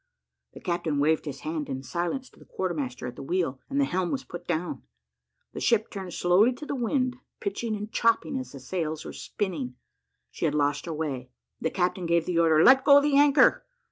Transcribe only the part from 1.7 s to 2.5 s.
silence to the